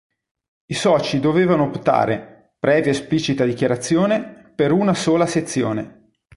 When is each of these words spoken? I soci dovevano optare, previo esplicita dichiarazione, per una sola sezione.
I 0.65 0.73
soci 0.73 1.19
dovevano 1.19 1.65
optare, 1.65 2.55
previo 2.57 2.89
esplicita 2.89 3.45
dichiarazione, 3.45 4.51
per 4.55 4.71
una 4.71 4.95
sola 4.95 5.27
sezione. 5.27 6.13